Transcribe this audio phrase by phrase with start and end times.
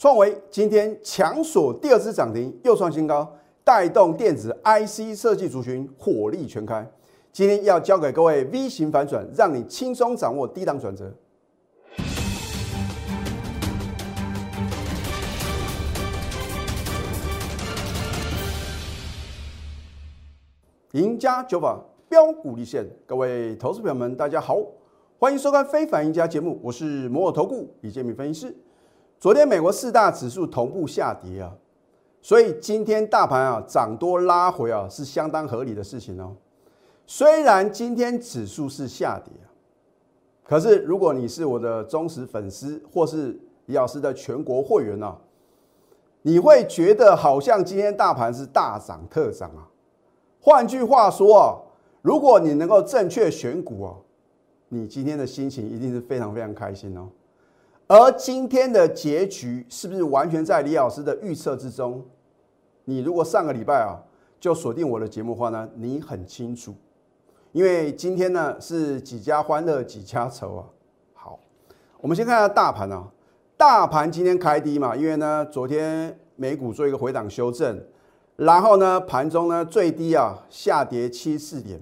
[0.00, 6.90] 创维今天强锁第二次涨停，又创新高，带动电子 IC 设计族群火力全开。
[7.30, 11.14] 今天要教给各位 V 型反转，让你轻松掌握低档转折。
[20.92, 21.78] 赢家九法
[22.08, 24.56] 标股立现，各位投资朋友们，大家好，
[25.18, 28.56] 欢迎收看《非凡赢家》节目，我是摩尔投顾李建明分析师。
[29.20, 31.52] 昨天美国四大指数同步下跌啊，
[32.22, 36.34] 所以今天大盘啊涨多拉回啊是相当合理的事情哦。
[37.06, 39.52] 虽然今天指数是下跌啊，
[40.42, 45.14] 可是如果你是我的忠实粉丝或是李老师的全国会员呢，
[46.22, 49.68] 你会觉得好像今天大盘是大涨特涨啊。
[50.40, 51.60] 换句话说啊，
[52.00, 53.94] 如果你能够正确选股啊，
[54.70, 57.06] 你今天的心情一定是非常非常开心哦。
[57.92, 62.00] 而今天的结局是不是完全在李老师的预测之中？
[62.84, 63.98] 你如果上个礼拜啊
[64.38, 66.72] 就锁定我的节目话呢，你很清楚，
[67.50, 70.62] 因为今天呢是几家欢乐几家愁啊。
[71.14, 71.40] 好，
[72.00, 73.08] 我们先看下大盘啊，
[73.56, 77.84] 大盘今天开低嘛，因为呢昨天美股做一个回档修正，
[78.36, 81.80] 然后呢盘中呢最低啊下跌七四点。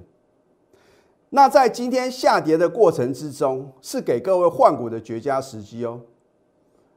[1.30, 6.00] 那在今天下跌的过程之中，是给各位换股的绝佳时机哦。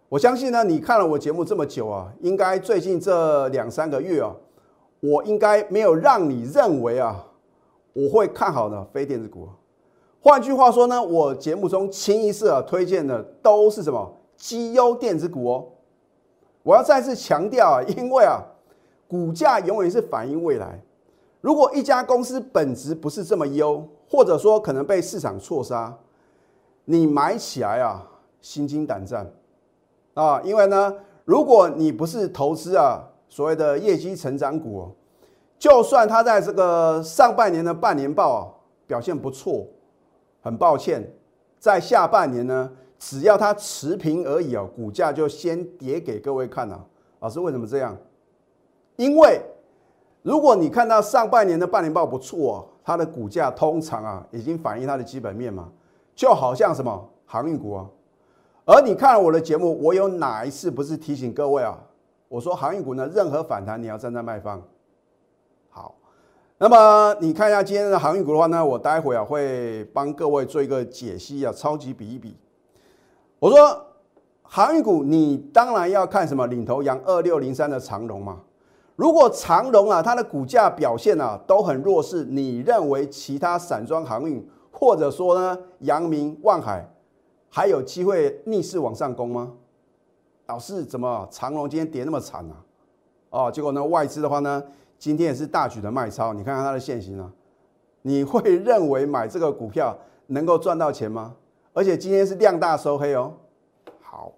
[0.07, 4.33] 我相信呢，你看了我节目这么久啊，应该最近这两三个月啊，
[5.01, 7.25] 我应该没有让你认为啊，
[7.93, 9.49] 我会看好的非电子股。
[10.21, 15.67] 换句话说呢，我节目中清一色推荐的都是什么绩优电子股哦。
[16.63, 18.39] 我要再次强调啊，因为啊，
[19.07, 20.79] 股价永远是反映未来。
[21.41, 25.97] 如果一家公司本质不是这么优，或者说可能被市场错杀，
[26.83, 28.05] 你买起来啊
[28.41, 29.25] 心惊胆战
[30.15, 30.41] 啊！
[30.41, 34.93] 因为呢，如果你不是投资啊所谓的业绩成长股，
[35.57, 38.41] 就算它在这个上半年的半年报啊
[38.85, 39.65] 表现不错，
[40.41, 41.09] 很抱歉，
[41.57, 42.69] 在下半年呢，
[42.99, 46.85] 只要它持平而已啊，股价就先跌给各位看了。
[47.21, 47.95] 老师为什么这样？
[48.97, 49.41] 因为
[50.23, 55.69] 如果你看到上半年的半年报不错，它的股价通常啊已经反映它的基本面嘛，
[56.15, 57.85] 就好像什么航运股啊。
[58.65, 61.75] 而你看了我的节目，我有哪一次不是提醒各位啊？
[62.27, 64.61] 我说航运股呢，任何反弹你要站在卖方。
[65.69, 65.95] 好，
[66.59, 72.37] 那么你看一下今天的航运股的话呢，我待会啊会帮各位做一个解析啊，超级比一比。
[73.39, 73.85] 我说
[74.43, 78.39] 航运股，你当然要看什么领头羊二六零三的长龙嘛。
[79.01, 86.87] 如果长荣啊，它的股价表现啊都很弱势，你认为其他散装航运或者说呢，阳明、万海
[87.49, 89.53] 还有机会逆势往上攻吗？
[90.45, 92.53] 老师，怎么长荣今天跌那么惨啊？
[93.31, 94.63] 哦，结果呢，外资的话呢，
[94.99, 97.31] 今天也是大举的卖超，你看看它的现形啊，
[98.03, 99.97] 你会认为买这个股票
[100.27, 101.35] 能够赚到钱吗？
[101.73, 103.33] 而且今天是量大收黑哦。
[103.99, 104.31] 好，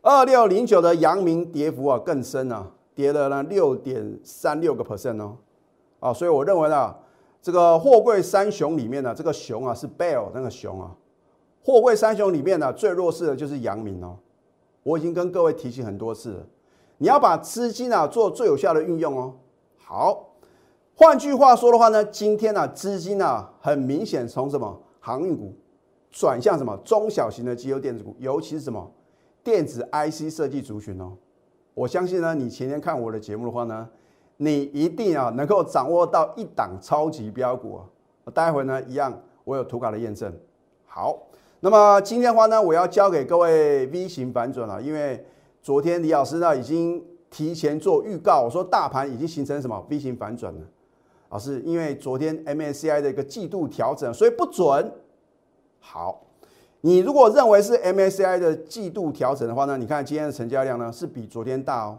[0.00, 2.68] 二六零九的阳明跌幅啊更深啊。
[3.00, 5.34] 跌了呢六点三六个 percent 哦，
[6.00, 6.94] 啊，所以我认为呢，
[7.40, 10.94] 这个货柜三雄里面呢，这个熊啊是 Bell 那个熊啊，
[11.64, 14.18] 货柜三雄里面呢最弱势的就是阳明哦，
[14.82, 16.46] 我已经跟各位提醒很多次了，
[16.98, 19.34] 你要把资金啊做最有效的运用哦。
[19.78, 20.34] 好，
[20.94, 25.54] 换句话说的话呢，今天呢资金啊很明显从什么航运股
[26.10, 28.92] 转向什么中小型的机油电子股，尤其是什么
[29.42, 31.16] 电子 IC 设计族群哦。
[31.80, 33.88] 我相信呢，你前天看我的节目的话呢，
[34.36, 38.30] 你一定啊能够掌握到一档超级标股啊。
[38.34, 40.30] 待会呢一样，我有图卡的验证。
[40.84, 41.18] 好，
[41.60, 45.24] 那么今天的话呢，我要交给各位 V 型反转了，因为
[45.62, 50.60] 昨天李老师呢已经提前做预告，我说大盘已经形成什么 V 型反转了。
[51.30, 54.92] 老师，因为昨天 MSCI 的一个季度调整，所以不准。
[55.78, 56.26] 好。
[56.82, 59.76] 你如果认为是 MSCI 的季度调整的话呢？
[59.76, 61.98] 你看今天的成交量呢是比昨天大哦。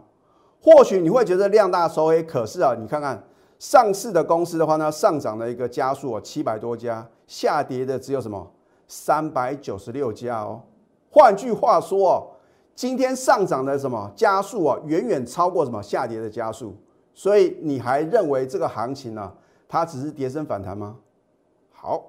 [0.60, 3.22] 或许你会觉得量大收黑，可是啊，你看看
[3.60, 8.50] 上市的公司的话呢，上涨的一个加速啊，七百多家，下跌的只有什么
[8.88, 10.62] 三百九十六家哦。
[11.10, 12.26] 换句话说哦，
[12.74, 16.76] 今天上涨的什么加速啊，远远超过什么下跌的加速。
[17.14, 19.32] 所以你还认为这个行情呢，
[19.68, 20.96] 它只是跌升反弹吗？
[21.70, 22.02] 好，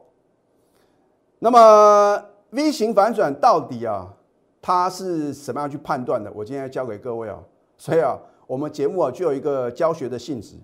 [1.37, 2.32] 那么。
[2.53, 4.07] V 型反转到底啊，
[4.61, 6.31] 它是什么样去判断的？
[6.35, 7.39] 我今天要教给各位啊，
[7.77, 8.15] 所以啊，
[8.45, 10.55] 我们节目啊就有一个教学的性质。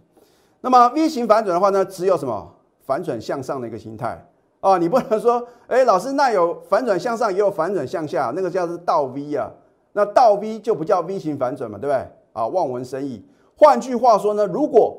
[0.61, 2.47] 那么 V 型反转的话呢，只有什么
[2.85, 4.23] 反转向上的一个形态
[4.59, 9.49] 啊，你不能说，哎，老师那有反转向上，也有反转向下，那个叫是倒 V 啊。
[9.93, 12.07] 那倒 V 就不叫 V 型反转嘛，对不对？
[12.33, 13.25] 啊，望文生义。
[13.57, 14.95] 换句话说呢，如果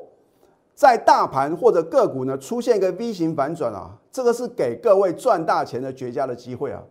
[0.73, 6.81] 在大盘或者个股呢出现一个 V 型反转啊，这个是给各位赚大钱的绝佳的机会啊。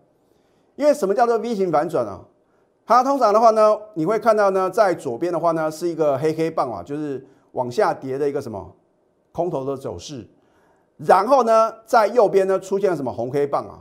[0.76, 2.20] 因为什么叫做 V 型反转啊？
[2.86, 8.74] 它通常的话呢，你会看到呢，在左边的话呢是一个黑黑棒啊，就是往下跌的一个什么
[9.32, 10.26] 空头的走势。
[10.96, 13.78] 然后呢，在右边呢出现了什么红黑棒啊？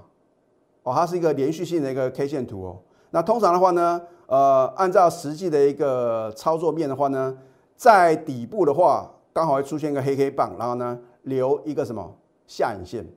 [0.83, 2.79] 哦，它是一个连续性的一个 K 线图哦。
[3.11, 7.37] 那通常的话呢，呃，按照实际的一个操作面的话呢，
[7.75, 12.13] 在底部的话刚好会出现一个黑黑棒，然后呢留一个什么
[12.45, 13.07] 下影线，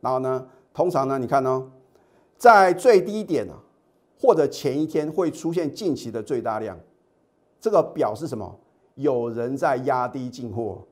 [0.00, 1.68] 然后呢，通常呢，你看呢，
[2.38, 3.58] 在最低点啊，
[4.16, 6.78] 或者前一天会出现近期的最大量，
[7.60, 8.60] 这个表示什么？
[8.94, 10.86] 有人在压低进货，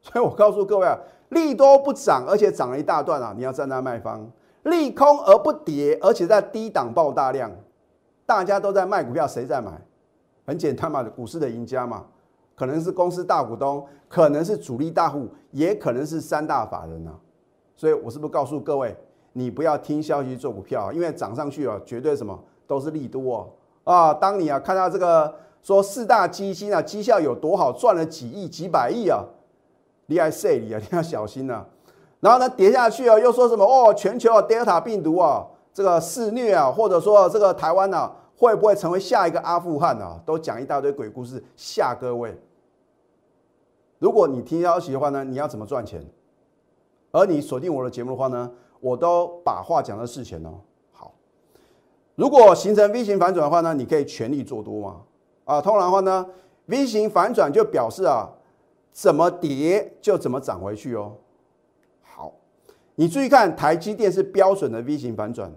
[0.00, 0.96] 所以我告诉各位啊，
[1.30, 4.24] 利多不涨，而且涨了一大段啊，你要站在卖方；
[4.62, 7.50] 利空而不跌，而且在低档爆大量。
[8.24, 9.72] 大家都在卖股票，谁在买？
[10.46, 12.06] 很简单嘛，股市的赢家嘛，
[12.54, 17.12] 可能是公司大股东，可能是主力大户，也可能是三大法人啊。
[17.76, 18.96] 所以我是不是告诉各位，
[19.32, 24.14] 你不要听消息做股票，因为涨上去啊，绝对什么都是利多哦啊！
[24.14, 29.24] 当你啊看到这个说四大基金啊绩效有多好，赚了几亿、几百亿啊，
[30.06, 31.64] 你还是你啊，你要小心呐。
[32.20, 35.46] 然后呢跌下去啊，又说什么哦，全球啊 Delta 病毒啊。
[35.74, 38.08] 这个肆虐啊，或者说这个台湾呢，
[38.44, 40.20] 会不会成为下一个阿富汗啊？
[40.26, 42.38] 都讲一大堆鬼故事吓各位。
[43.98, 46.04] 如果你听消息的话呢，你要怎么赚钱？
[47.10, 50.60] 而你锁定我的节目的话呢，我都把话讲到事前哦。
[50.92, 51.14] 好，
[52.16, 55.00] 如果形成 V 型反转的话呢，你可以全力做多吗。
[55.46, 56.26] 啊，通常的话呢
[56.66, 58.28] ，V 型反转就表示啊，
[58.92, 61.16] 怎么跌就怎么涨回去哦。
[62.02, 62.32] 好，
[62.94, 65.50] 你注意看，台积电是标准的 V 型反转。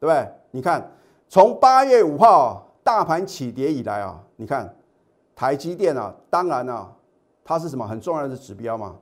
[0.00, 0.28] 对不对？
[0.50, 0.92] 你看，
[1.28, 4.76] 从八月五号大盘起跌以来啊，你看
[5.34, 6.92] 台积电啊，当然啊，
[7.44, 8.96] 它是什么很重要的指标嘛，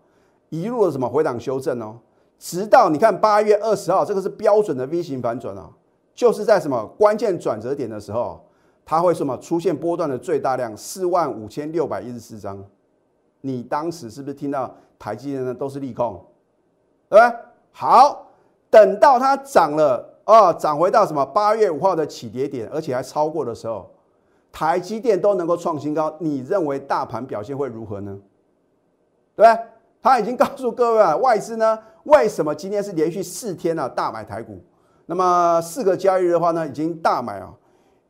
[0.48, 1.98] 一路的什么回档修正哦，
[2.38, 5.69] 直到你看八月二十号，这个是标准的 V 型反转啊，
[6.14, 8.42] 就是在什么关键转折点的时候，
[8.84, 12.64] 它会什么出现波段的最大量四万五千六百一十四张，
[13.42, 16.25] 你当时是不是听到台积电呢都是利空，
[17.10, 17.36] 对吧？
[17.72, 18.28] 好，
[18.70, 20.12] 等到它涨了。
[20.24, 23.90] 啊，涨回到什么八月五号的起跌点，而且还超过的时候，
[24.52, 28.19] 台积电都能够创新高，你认为大盘表现会如何呢？
[29.34, 29.58] 对对？
[30.00, 34.62] 他已经告诉各位啊，外资呢为什么今天是连续四天呢大买台股？
[35.06, 37.52] 那么四个交易日的话呢，已经大买啊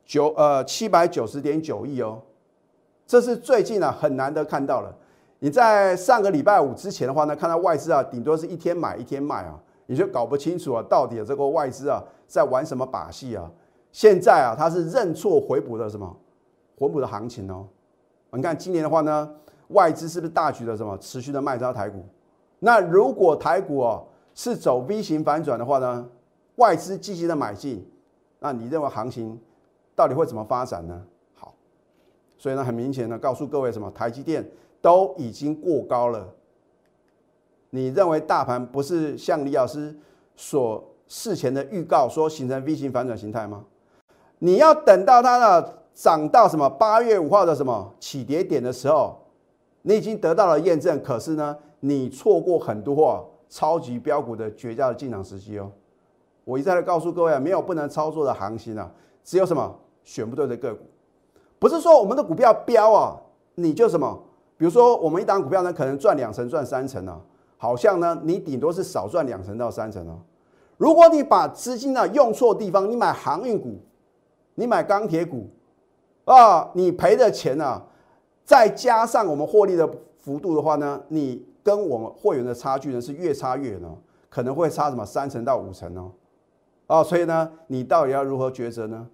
[0.04, 2.20] 九呃七百九十点九亿哦，
[3.06, 4.94] 这是最近啊很难得看到了。
[5.38, 9.58] 你在上个礼拜五之前的话呢，看到外资啊顶多是一天买一天卖啊。
[9.92, 13.50] 你就搞不清楚啊，到底这个外资啊在玩什么把戏啊？
[13.90, 16.16] 现在啊，它是认错回补的什么
[16.78, 17.68] 回补的行情哦。
[18.30, 19.30] 你看今年的话呢，
[19.68, 22.02] 外资是不是大举的什么持续的卖超台股？
[22.58, 24.02] 那如果台股哦
[24.34, 26.08] 是走 V 型反转的话呢，
[26.56, 27.86] 外资积极的买进，
[28.38, 29.38] 那你认为行情
[29.94, 31.02] 到底会怎么发展呢？
[31.34, 31.54] 好，
[32.38, 34.50] 所以呢，很明显的告诉各位什么，台积电
[34.80, 36.26] 都已经过高了。
[37.74, 39.96] 你认为大盘不是像李老师
[40.36, 43.64] 所事前的预告说形成 V 型反转形态吗？
[44.40, 49.16] 你要等到它的涨到什么八月五号的什么起跌点的时候，
[49.80, 51.02] 你已经得到了验证。
[51.02, 55.72] 可是呢，你错过很多超级标股的绝佳的进场时机哦。
[56.44, 58.90] 我一再的告诉各位啊，没有不能操作的行情啊，
[59.24, 60.84] 只有什么选不对的个股。
[61.58, 63.18] 不是说我们的股票标啊，
[63.54, 64.22] 你就什么，
[64.58, 67.18] 比如说我们一档股票呢，可能赚两成、赚三成啊。
[67.62, 70.18] 好像呢，你顶多是少赚两成到三成哦。
[70.78, 73.78] 如果你把资金呢用错地方，你买航运股，
[74.56, 75.48] 你买钢铁股，
[76.24, 77.80] 啊，你赔的钱呢，
[78.44, 83.96] 再加上我们获利的幅度的话呢，你跟我们会员的差距呢是越差越远哦，
[84.28, 86.10] 可能会差什么三成到五成哦，
[86.88, 89.06] 啊，所以呢，你到底要如何抉择呢？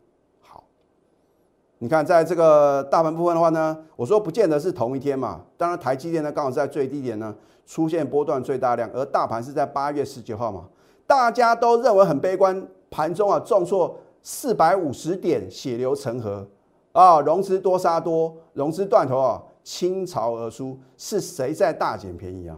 [1.79, 7.35] 你看在这个大盘部分的话呢，我说不见得是同一天嘛，当然台积电呢刚好在最低点呢。
[7.69, 10.65] 出现波段最大量，而大盘是在八月十九号嘛，
[11.07, 16.49] 大家都认为很悲观，盘中啊重挫四百五十点，血流成河
[16.93, 22.57] 啊，融资多杀多，融资断头啊，倾巢而出，是谁在大捡便宜啊？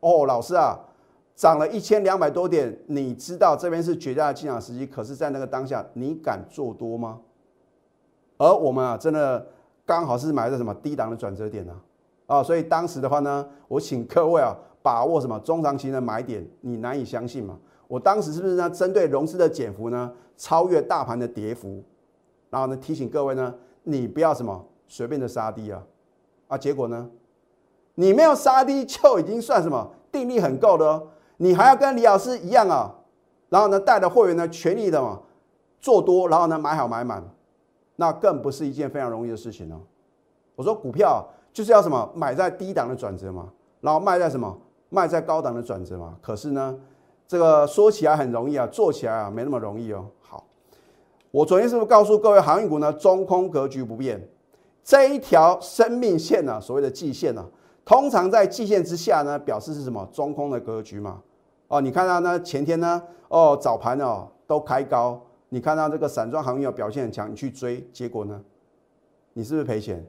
[0.00, 0.78] 哦，老师啊，
[1.34, 7.18] 涨了一千两百多点，你知道这边是绝佳的进场时机，可是，在那个当下，你敢做多吗？
[8.40, 9.46] 而我们啊，真的
[9.84, 11.74] 刚好是买在什么低档的转折点呢？
[12.26, 17.58] 啊，所以当时的话呢，我请各位啊把握什么中长期的买点，你难以相信嘛？
[17.86, 18.70] 我当时是不是呢？
[18.70, 21.84] 针对融资的减幅呢，超越大盘的跌幅，
[22.48, 25.82] 然后呢提醒各位呢，你不要什么随便的杀低啊，
[26.48, 27.10] 啊，结果呢，
[27.96, 32.94] 你没有杀低就已经算什么定力很够的哦，你还要跟李老师一样啊，
[33.50, 35.20] 然后呢带着会员呢全力的嘛
[35.78, 37.22] 做多，然后呢买好买满，
[38.00, 39.78] 那更不是一件非常容易的事情哦。
[40.56, 43.50] 我说股票就是要什么买在低档的转折嘛，
[43.82, 46.74] 然后卖在什么卖在高档的转折嘛，可是呢？
[47.28, 50.06] 这个说起来很容易啊，做起来啊没那么容易哦。
[50.18, 50.42] 好，
[51.30, 54.26] 我昨天是不是告诉各位，航运股呢中空格局不变，
[54.82, 57.46] 这一条生命线呢，所谓的季线呢，
[57.84, 61.20] 通常在季线之下呢，表示是什么中空的格局嘛？
[61.68, 68.40] 哦，你看到呢前天呢，哦早盘哦都开高，你看到这个散装航运表现很强，你去追，结果呢，
[69.34, 70.04] 你是不是赔钱？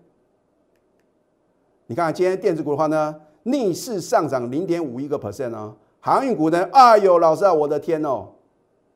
[1.87, 5.75] 你看今天电子股的话呢，逆势上涨零点五一个 percent 哦。
[5.99, 6.67] 航运股呢？
[6.71, 8.29] 哎呦，老师啊，我的天哦，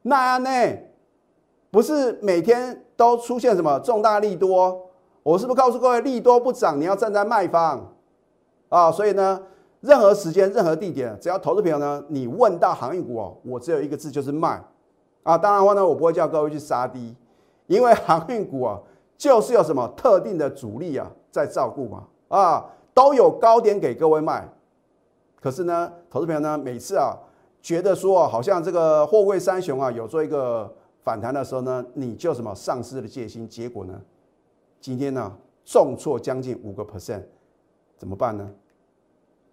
[0.04, 0.50] 那样呢？
[1.72, 4.90] 不是每天都出现什么重大利多？
[5.24, 7.94] 我是不是告诉各位，利多不涨，你要站在卖方
[8.70, 8.92] 啊？
[8.92, 9.42] 所以呢，
[9.82, 14.64] 任何时间、任何地点，只要投资朋友呢，你问到航运股哦，我只有一个字，就是卖
[15.26, 15.38] 啊。
[15.38, 17.14] 当然话呢，我不会叫各位去杀低，
[17.68, 18.80] 因为航运股啊，
[19.18, 24.48] 就是有什么特定的主力啊在照顾嘛啊，都有高点给各位卖。
[25.42, 27.16] 可是呢，投资朋友呢，每次啊，
[27.62, 33.94] 觉得说好像这个货柜三雄啊有做一个反弹的时候呢，你就什么丧失了戒心，结果呢，
[34.80, 35.32] 今天呢
[35.64, 37.22] 重挫将近五个 percent，
[37.98, 38.50] 怎么办呢？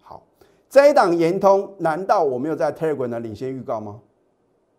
[0.01, 0.23] 好，
[0.67, 3.99] 这一档延通，难道我没有在 Telegram 的领先预告吗？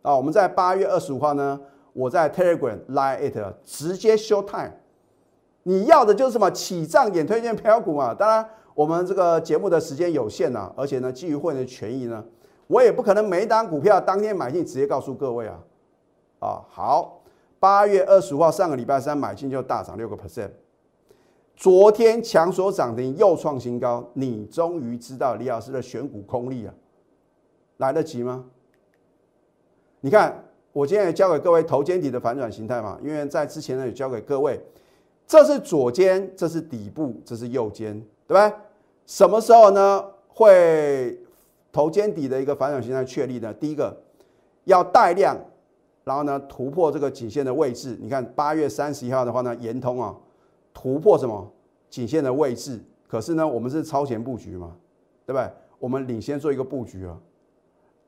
[0.04, 1.58] 啊，我们在八月二十五号呢，
[1.94, 4.72] 我在 Telegram Line It 直接 Show Time，
[5.62, 8.46] 你要的就是什么起涨点推荐票股嘛，当然。
[8.74, 12.24] 我们这个节目的时间有限呐，而且呢，基于会员的权益呢，
[12.66, 15.60] 我也不可能每一单股票当天买进直接告诉各位啊。
[16.40, 17.22] 啊，好，
[17.60, 20.50] 八月二十五号上个礼拜三买进就大涨六个 percent，
[21.54, 26.74] 昨天强所涨停又创新高，你终于知道李老师的选股功力啊，
[27.76, 28.44] 来得及吗？
[30.04, 30.38] 你看，
[30.74, 34.60] 我今天也教给各位头肩底的反转形态嘛，因为在之前呢也教给各位，
[35.26, 38.54] 这是左肩，这是底部，这是右肩，对吧？
[39.06, 40.04] 什么时候呢？
[40.28, 41.18] 会
[41.72, 43.50] 头肩底的一个反转形态确立呢？
[43.54, 43.96] 第一个
[44.64, 45.38] 要带量，
[46.04, 47.96] 然后呢突破这个颈线的位置。
[47.98, 50.14] 你看八月三十一号的话呢，延通啊
[50.74, 51.50] 突破什么
[51.88, 52.78] 颈线的位置？
[53.08, 54.76] 可是呢，我们是超前布局嘛，
[55.24, 55.50] 对不对？
[55.78, 57.16] 我们领先做一个布局啊。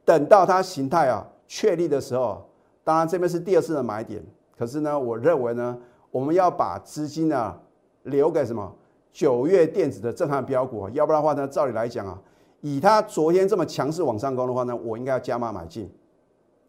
[0.04, 2.44] 等到它形态啊确立的时候，
[2.84, 4.22] 当然这边是第二次的买点。
[4.56, 5.78] 可是呢，我认为呢，
[6.10, 7.58] 我们要把资金啊
[8.04, 8.74] 留给什么？
[9.12, 11.48] 九月电子的震撼标股，要不然的话呢？
[11.48, 12.20] 照理来讲啊，
[12.60, 15.90] 以它昨天这么强势往上攻的话呢，我应该要加码买进。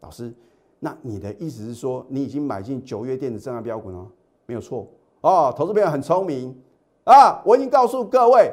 [0.00, 0.32] 老师，
[0.78, 4.06] 那你的意思是说，你已经买进九月电子震撼标股了？
[4.46, 4.86] 没有错
[5.20, 6.58] 哦，投资朋友很聪明
[7.04, 7.42] 啊！
[7.44, 8.50] 我已经告诉各位，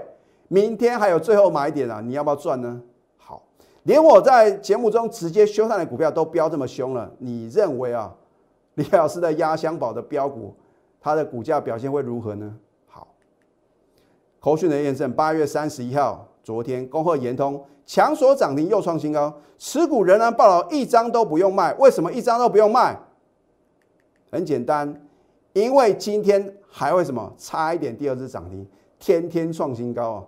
[0.50, 2.82] 明天还有最后买点啊，你要不要赚呢？
[3.86, 8.14] 连我在节目中直接修上的股票都飙这么凶了，你认为啊，
[8.74, 10.56] 李老师的压箱宝的标股，
[11.00, 12.56] 它的股价表现会如何呢？
[12.88, 13.08] 好
[14.40, 21.72] 口讯的验证，八月三十一号，昨天恭贺延通强所涨停又创新高，持股仍然爆了，一张都不用卖。
[21.76, 23.00] 为什么一张都不用卖？
[24.32, 25.00] 很简单，
[25.54, 27.32] 因为今天还会什么？
[27.38, 30.28] 差一点第二次涨停，天天创新高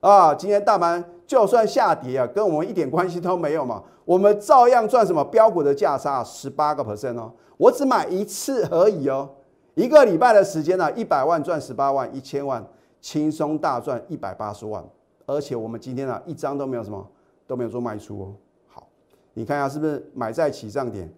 [0.00, 0.10] 啊！
[0.10, 9.28] 啊，今天大盘就算下跌啊，跟我们一点关系都没有嘛， 我们照样赚什么标股的价差十八个 percent 哦，我只买一次而已哦，
[9.74, 12.64] 一个礼拜的时间呢，一百万赚十八万，一千万。
[12.98, 14.84] 轻松大赚一百八十万，
[15.26, 17.06] 而且我们今天啊一张都没有什么
[17.46, 18.34] 都没有做卖出哦。
[18.66, 18.88] 好，
[19.34, 21.08] 你看一下是不是买在起涨点，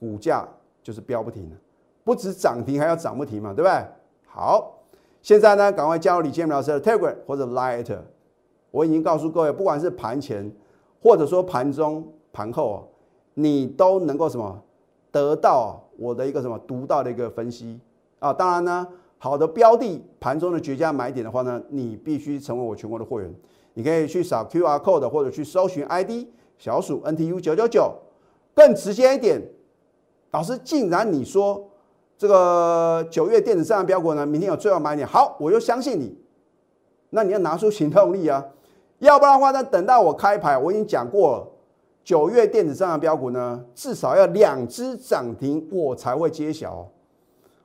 [0.00, 0.44] 股价
[0.82, 1.48] 就是飙不停，
[2.02, 3.84] 不止涨停还要涨不停嘛，对不对？
[4.26, 4.78] 好，
[5.22, 7.96] 现在呢赶快加入李建明老师的 Telegram 或者 Light，
[8.70, 10.50] 我已经告诉各位，不管是盘前
[11.02, 12.78] 或者说盘中盘后啊，
[13.34, 14.62] 你都能够什么
[15.10, 17.80] 得到我的一个什么独到的一个分析
[18.18, 18.32] 啊。
[18.32, 18.86] 当然呢。
[19.18, 23.34] 好的标的盘中的绝佳买点的话呢，你必须成为我全国的会员。
[23.72, 26.26] 你可以去扫 Q R code 或者去搜寻 ID
[26.58, 27.94] 小鼠 N T U 九九九，
[28.54, 29.40] 更直接一点。
[30.32, 31.66] 老师，竟然你说
[32.18, 36.14] 这个九月电子上的标股呢，明天有最后买点，好，我就相信你。
[37.16, 38.44] 那你要拿出行动力啊，
[38.98, 41.48] 要不然的话呢，等到我开牌，我已经讲过了，
[42.04, 46.86] 九月电子上的标股呢，至少要两只涨停，我才会揭晓。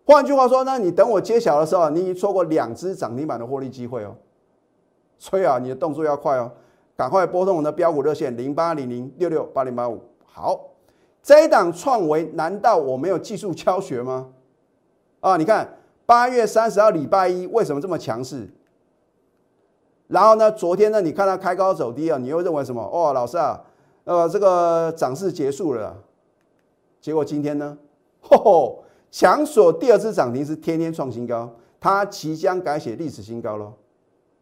[0.06, 4.16] 换句话说呢，你等我揭晓的时候，你已经错过两只涨停板的获利机会哦。
[5.20, 6.50] 所以啊，你的动作要快哦，
[6.96, 10.02] 赶快拨通我们的标股热线零八零零六六八零八五。
[10.24, 10.58] 好，
[11.22, 14.30] 这一档创维，难道我没有技术教学吗？
[15.20, 18.48] 啊，你看八月三十号礼拜一为什么这么强势？
[20.12, 22.82] 然后呢，昨天呢，你看它开高走低啊，你又认为什么？
[22.82, 23.62] 哦，老师啊，
[24.04, 25.96] 呃，这个涨势结束了。
[27.00, 27.78] 结果今天呢，
[28.20, 31.50] 吼吼，强索第二次涨停是天天创新高，
[31.80, 33.74] 它即将改写历史新高喽。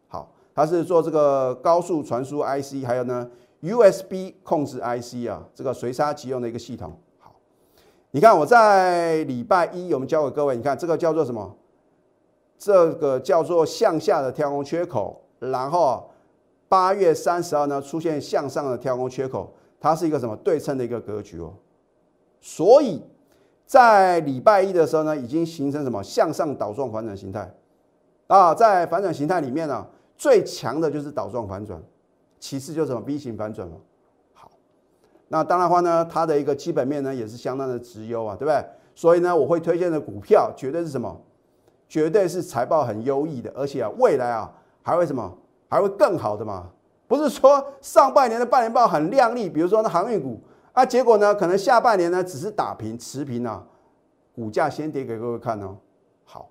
[0.08, 3.30] 好，它是做这个高速传输 IC，还有呢
[3.62, 6.92] USB 控制 IC 啊，这个随插即用的一个系统。
[7.20, 7.32] 好
[8.10, 11.54] 你看我在礼拜一，我们教给各位，你看这个叫做什么？
[12.58, 16.08] 这个叫做向下的跳空缺口，然后
[16.68, 21.52] 八月三十号呢出现向上的跳空缺口，它是一个什么对称的一个格局哦。
[22.40, 23.02] 所以
[23.66, 27.52] 在礼拜一的时候呢，已经形成什么向上倒状反转形态
[28.28, 28.54] 啊？
[28.54, 31.82] 在反转形态里面呢，最强的就是倒状反转，
[32.38, 33.68] 其次就是什么 V 型反转
[34.32, 34.50] 好。
[35.28, 38.64] 那当然话呢，它的一个基本面呢也是相当的直优啊，对不对？
[38.94, 41.20] 所以呢，我会推荐的股票绝对是什么？
[41.88, 44.52] 绝对是财报很优异的，而且啊，未来啊
[44.90, 45.38] 还会什么？
[45.68, 46.68] 还会更好的嘛？
[47.06, 50.40] 不是说上半年的半年报很亮丽，比如说那航运股
[50.72, 53.64] 啊，结果呢可能下半年呢只是打平持平啊，
[54.34, 55.76] 股价先跌给各位看哦。
[56.24, 56.50] 好，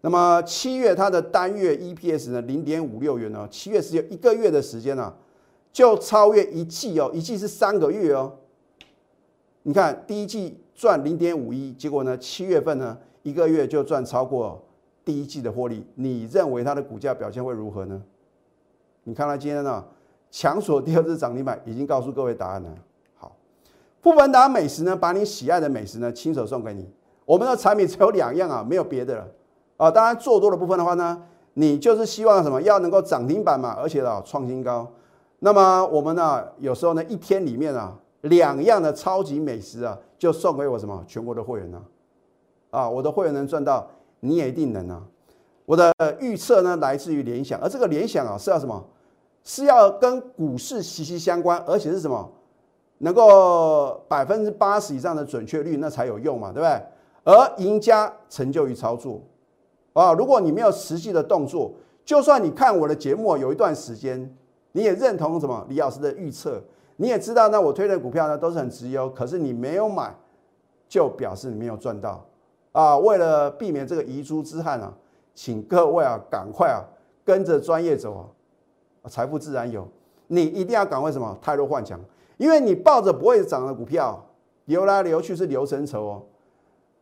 [0.00, 5.14] 那么七月它的单月 EPS 呢零点五六元呢，七月是有一个月的时间呢。
[5.70, 8.32] 就超越一季哦，一季是三个月哦。
[9.64, 14.65] 你看第一季赚零点五一，结果呢七月份呢一个月就赚超过
[15.06, 15.86] 第一季的获利。
[15.94, 18.02] 你认为它的股价表现会如何呢？
[19.04, 19.82] 你看它今天呢
[20.30, 22.68] 强索第二次涨停板，已经告诉各位答案了。
[23.14, 23.34] 好，
[24.02, 26.90] 富本达美食呢把你喜爱的美食呢亲手送给你。
[27.24, 29.28] 我们的产品只有两样啊，没有别的了
[29.76, 29.90] 啊。
[29.90, 31.22] 当然做多的部分的话呢，
[31.54, 34.90] 你就是希望什么要能够涨停板嘛，而且啊创新高。
[35.38, 41.80] 那么我们呢，有时候呢，一天里面啊，两样的超级美食啊，就送给我什么全国的会员呢？
[42.70, 43.88] 啊，我的会员能赚到，
[44.20, 45.02] 你也一定能啊。
[45.64, 48.84] 我的预测呢，来自于联想，而这个联想啊，是要什么？
[49.42, 52.32] 是要跟股市息息相关，而且是什么？
[52.98, 56.82] 能够百分之八十以上的准确率，那才有用嘛，对不对？
[57.24, 59.20] 而赢家成就于操作
[59.92, 60.12] 啊。
[60.12, 61.72] 如果你没有实际的动作，
[62.04, 64.34] 就算你看我的节目有一段时间。
[64.72, 66.62] 你也认同什么李老师的预测？
[66.96, 70.14] 你也知道那，我推的股票呢都是很直优，可是你没有买，
[70.86, 72.22] 就表示你没有赚到
[72.76, 72.98] 啊！
[72.98, 74.92] 为了避免这个遗珠之憾啊，
[75.34, 76.84] 请各位啊赶快啊
[77.24, 78.30] 跟着专业走
[79.02, 79.88] 啊，财富自然有。
[80.26, 81.98] 你一定要赶快什么太弱换强，
[82.36, 84.22] 因为你抱着不会涨的股票
[84.66, 86.22] 流来流去是流成仇哦。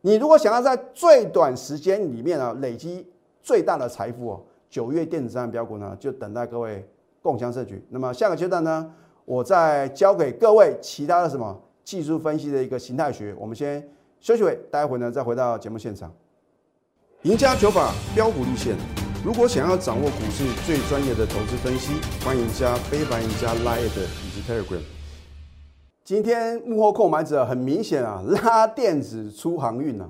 [0.01, 3.05] 你如果想要在最短时间里面啊累积
[3.43, 6.87] 最大的财富哦，九月电子商标股呢就等待各位。
[7.21, 7.83] 共享社局。
[7.89, 8.93] 那么下个阶段呢，
[9.25, 13.35] 我再教给各位其他的什么技术分析的一个形态学。
[13.39, 13.83] 我们先
[14.25, 16.11] 休息会，待会呢再回到节目现场。
[17.21, 18.75] 赢家九法标股立线。
[19.23, 21.93] 如果想要掌握股市最专业的投资分析，
[22.25, 24.81] 欢迎加非凡、赢家 Line 以及 Telegram。
[26.03, 30.09] 今天幕后购买者很明显啊，拉电子出航运啊，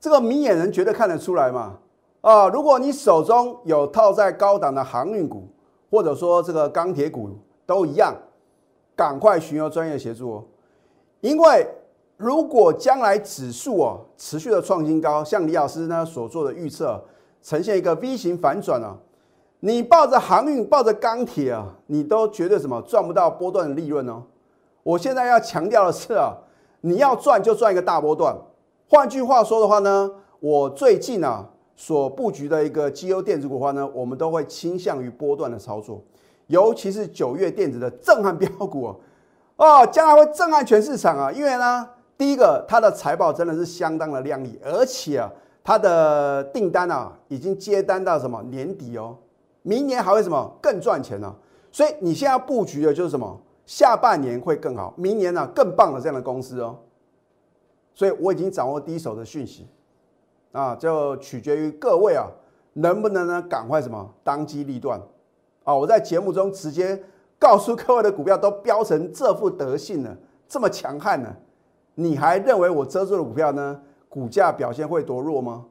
[0.00, 1.78] 这个明眼人绝对看得出来嘛。
[2.22, 5.46] 啊，如果你手中有套在高档的航运股，
[5.90, 8.16] 或者说这个钢铁股都一样，
[8.96, 10.44] 赶快寻求专业协助哦。
[11.20, 11.68] 因为
[12.16, 17.02] 如果将来指数哦持续的创新高，像李老师呢所做的预测，
[17.42, 18.96] 呈现一个 V 型反转啊，
[19.60, 24.22] 你抱着航运、抱着钢铁啊，你都绝对什么赚不到波段的利润哦。
[24.82, 26.34] 我现在要强调的是啊，
[26.82, 28.36] 你要赚就赚一个大波段。
[28.88, 31.50] 换句话说的话呢，我最近啊。
[31.76, 36.00] 所布局的一个绩优电子股的话呢，我们都会倾向于波段的操作，
[36.46, 38.96] 尤其是九月电子的震撼标股哦，
[39.56, 41.32] 哦，将来会震撼全市场啊！
[41.32, 41.84] 因为呢，
[42.16, 45.30] 第一个它的财报真的是相当的亮丽，而且啊，
[45.62, 49.16] 它的订单啊已经接单到什么年底哦，
[49.62, 51.34] 明年还会什么更赚钱呢？
[51.72, 56.78] 所以你现在布局的就是什么下半年会更好，明年呢更棒的这样的公司哦，
[57.94, 59.66] 所以我已经掌握第一手的讯息。
[60.52, 62.28] 啊，就取决于各位啊，
[62.74, 65.02] 能不能呢赶快什么当机立断
[65.64, 65.74] 啊！
[65.74, 67.02] 我在节目中直接
[67.40, 71.34] 告诉各位的股票都飙成这副德性了，这么强悍呢，
[71.94, 75.64] 你还认为我遮住的股票呢，股价表现会多弱吗？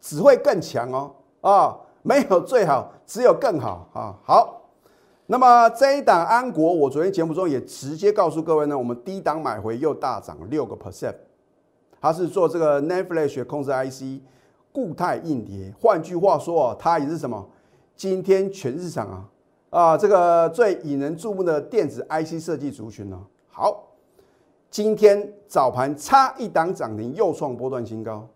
[0.00, 1.14] 只会更强哦！
[1.40, 4.16] 啊，没有最好，只有更好啊！
[4.22, 4.62] 好，
[5.26, 11.14] 那么这一档安国，我昨天节目中也直接告诉各位呢，我们低档买回又大涨六个 percent。
[12.00, 14.22] 它是做这个 NAND Flash 控制 IC
[14.72, 17.44] 固态硬碟，换句话说啊，它也是什么？
[17.96, 19.24] 今天全市场啊
[19.70, 23.20] 啊，这个最引人注目的电子 IC 设计族群呢。
[23.48, 23.87] 好，
[24.70, 28.28] 今天早盘差一档涨停，又创波段新高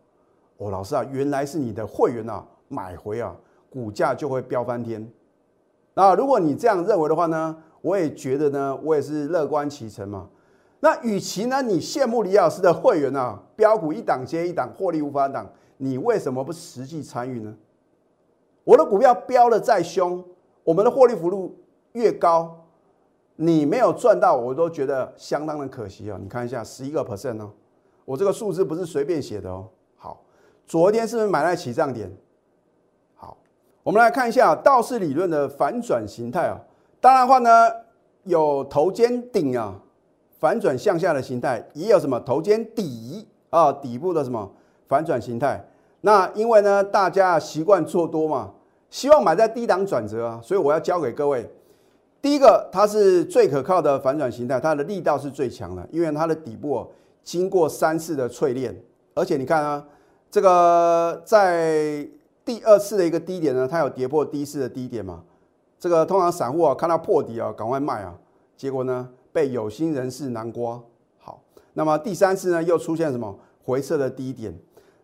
[0.57, 3.37] 哦，老师啊，原来是你的会员啊买回啊，
[3.71, 5.07] 股价就会飙翻天。
[5.95, 10.29] 那如果你这样认为的话呢，我也觉得呢，我也是乐观其成嘛。
[10.81, 17.55] 那与其呢，你羡慕李老师的会员啊，标股一档接一档，获利无法挡，你为什么不实际参与呢？
[18.65, 20.25] 我的股票飙的再凶，
[20.65, 21.57] 我们的获利幅度
[21.93, 22.62] 越高，
[23.37, 26.19] 你没有赚到，我都觉得相当的可惜啊！
[26.21, 27.51] 你看一下，十一个 percent 哦，
[28.05, 29.67] 我这个数字不是随便写的哦。
[29.97, 30.23] 好，
[30.67, 32.11] 昨天是不是买在起涨点？
[33.15, 33.37] 好，
[33.83, 36.61] 我们来看一下道氏理论的反转形态啊。
[37.01, 37.51] 当然话呢，
[38.25, 39.81] 有头肩顶啊，
[40.39, 44.53] 反转向下的形态，也有什么头肩底啊，底部的什么
[44.87, 45.65] 反转形态。
[46.03, 48.53] 那因为呢，大家习惯做多嘛，
[48.91, 51.51] 希望买在低档转折啊，所以我要教给各位，
[52.23, 56.87] 第一个它是最可靠的反转形态，它的力道是最强的，因为它的底部
[57.25, 58.81] 经过三次的淬炼，
[59.15, 59.85] 而且你看啊，
[60.31, 62.09] 这个在
[62.45, 65.25] 第二次的一个低点呢，它有跌破第一次的低点嘛，
[65.81, 68.15] 这个通常散户啊看到破底啊，赶快卖啊，
[68.57, 70.81] 结果呢被有心人士南瓜。
[71.19, 71.43] 好，
[71.75, 74.57] 那么第三次呢又出现什么回撤的低点？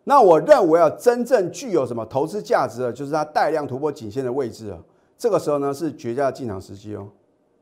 [0.04, 4.78] 那我认为啊，真正具有什么投资价值的，就是它带量突破颈线的位置啊。
[5.18, 7.08] 这个时候呢，是绝佳的进场时机哦。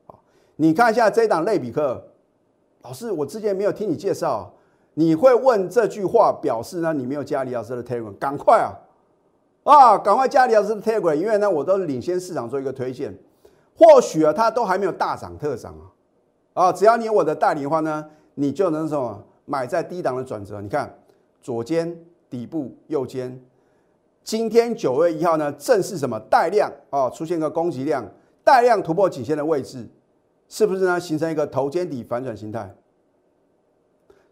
[0.07, 0.21] 好，
[0.57, 2.07] 你看一下这档类比课，
[2.83, 4.53] 老师，我之前没有听你介绍，
[4.95, 8.77] 你会问这句话，表示呢你没有加李老师的 Telegram，赶快啊
[9.65, 13.17] 啊，赶快加李老师的 Telegram，因为呢我都是领先市场做一个推荐，
[13.75, 15.75] 或许啊它都还没有大涨特涨
[16.53, 20.95] 啊啊，只要你有我的代理的话呢，你就能什么买在低档的转折，你看
[21.41, 21.99] 左肩。
[22.29, 23.41] 底部右肩，
[24.27, 28.05] 今天九月一号呢，正是什么带量啊，出现个攻击量，
[28.43, 29.89] 带量突破颈线的位置，
[30.49, 30.99] 是不是呢？
[30.99, 32.75] 形成一个头肩底反转形态。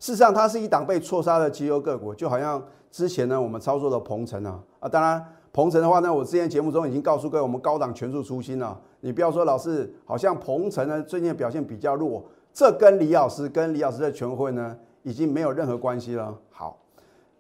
[0.00, 8.76] 事实上，它是一档被错杀的绩优个股，就好像之前呢，我们操作的鹏程啊啊，当然鹏程的话呢，我之前节目中已经告诉各位，我们高档全数出新了。
[8.98, 16.37] 你不要说老师好像鹏程呢最近表现比较弱，这跟李老师跟李老师的全会呢已经没有任何关系了。
[16.50, 16.80] 好。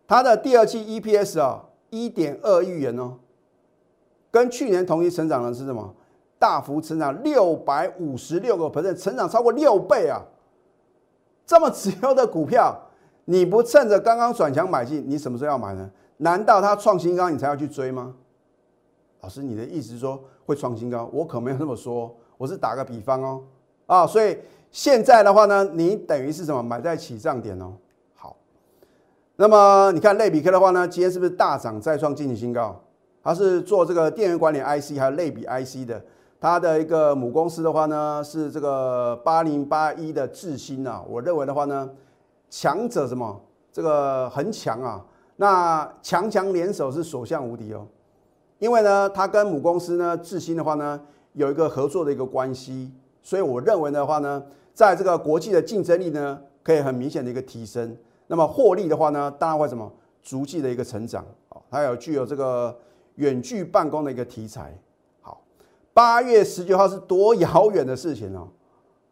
[0.06, 1.64] 它的第二季 EPS 啊，
[1.94, 3.14] 一点二亿元哦，
[4.30, 5.94] 跟去年同期成长的是什么？
[6.36, 10.20] 大幅成长六百五十六个 percent，成长超过六倍啊！
[11.46, 12.76] 这么值优的股票，
[13.26, 15.90] 你不趁着刚刚转强买进，你什么时候要买呢？
[16.18, 18.14] 难道它创新高你才要去追吗？
[19.20, 21.08] 老师，你的意思是说会创新高？
[21.12, 23.42] 我可没有这么说，我是打个比方哦
[23.86, 24.36] 啊，所以
[24.70, 26.62] 现在的话呢，你等于是什么？
[26.62, 27.72] 买在起涨点哦。
[29.36, 32.80] 那么你看类比科的话呢，今天是不是大涨再创近期新高？
[33.20, 36.00] 它是做这个电源管理 IC 还有类比 IC 的，
[36.40, 41.02] 它的一个母公司的话呢是这个八零八一的智新啊。
[41.08, 41.90] 我认为的话呢，
[42.48, 43.40] 强者什么？
[43.72, 45.04] 这个很强啊。
[45.34, 47.84] 那强强联手是所向无敌哦。
[48.60, 51.00] 因为呢，它跟母公司呢智新的话呢
[51.32, 54.40] 有一个合作的一个关系，所以我认为的话呢，
[54.72, 57.96] 在这个国际的竞争力呢可以很明显的一个提升。
[58.26, 62.74] 那么获利的话呢，当然会什么逐季的一个成长啊，它有具有这个
[63.16, 64.76] 远距办公的一个题材。
[65.20, 65.42] 好，
[65.92, 68.48] 八月十九号是多遥远的事情哦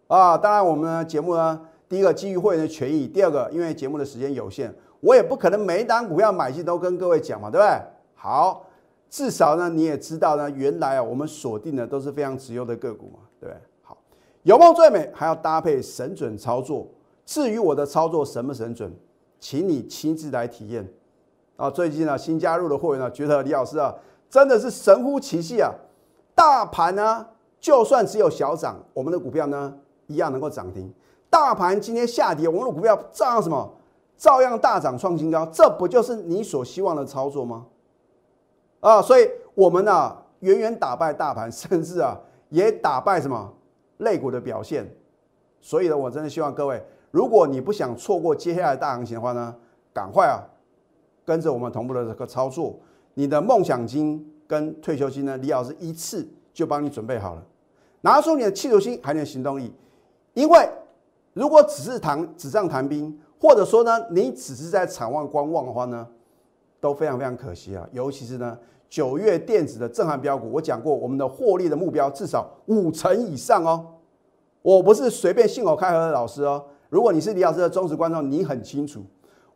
[0.09, 0.39] 啊！
[0.39, 7.81] 当然我们的节目呢，第一个基于会员的权益，第二个因为节目的时间有限，我也不可能每一单股票买进都跟各位讲嘛，对不对？
[8.15, 8.65] 好，
[9.11, 13.61] 至少呢你也知道呢，原来啊我们锁定的都是非常值优的个股嘛，对不对？
[13.83, 13.99] 好，
[14.43, 16.89] 有梦最美还要搭配神准操作。
[17.25, 18.93] 至于我的操作神不神准，
[19.39, 20.93] 请你亲自来体验。
[21.57, 23.95] 啊，最近呢新加入的会员呢，觉得李老师啊
[24.29, 25.71] 真的是神乎其技啊！
[26.35, 27.27] 大盘呢
[27.61, 29.73] 就算只有小涨，我们的股票呢
[30.07, 30.93] 一样能够涨停。
[31.31, 33.73] 大盘今天下跌，我们的股票照样什么？
[34.17, 35.47] 照样大涨创新高。
[35.47, 37.67] 这不就是你所希望的操作吗？
[38.81, 43.53] 啊，所以我们呢远远打败大盘，甚至啊也打败什么
[43.99, 44.93] 类股的表现。
[45.61, 46.85] 所以呢，我真的希望各位。
[47.13, 49.55] 如果你不想错过接下来大行情的话呢，
[49.93, 50.43] 赶快啊，
[51.25, 52.75] 跟着我们同步的这个操作，
[53.15, 57.47] 你的梦想金跟退休金呢，李老师一次就帮你准备好了。
[58.01, 59.73] 拿出你的企图心，还有行动力。
[60.33, 60.69] 因为
[61.35, 66.09] 如果只是谈纸上谈兵，或者说呢，你只是在场外观望的话呢，
[66.81, 67.87] 都非常非常可惜啊。
[67.93, 73.87] 尤其是呢，九月电子的震撼标股，我讲过，我们的获利的目标至少五成以上哦。
[74.63, 76.65] 我不是随便信口开河的老师哦。
[76.93, 79.03] 如果你是李老师的忠实观众，你很清楚，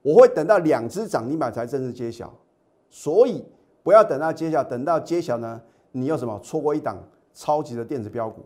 [0.00, 2.32] 我会等到两只涨停板才正式揭晓，
[2.88, 3.44] 所以
[3.82, 5.60] 不要等到揭晓，等到揭晓呢，
[5.92, 6.96] 你又什么错过一档
[7.34, 8.40] 超级的电子标股？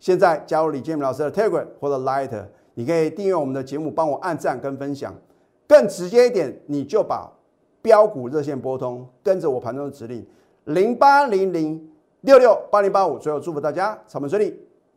[0.00, 5.14] 现在加入李建明老师的 Telegram 或者 Light，你可以订阅我们的节目，帮我按赞跟分享。
[5.68, 7.30] 更直接一点，你就把
[7.82, 10.26] 标股热线拨通，跟着我盘中的指令
[10.64, 13.18] 零八零零六六八零八五。
[13.18, 14.58] 最后祝福大家操盘顺利。